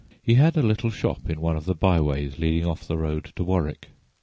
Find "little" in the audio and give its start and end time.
0.63-0.89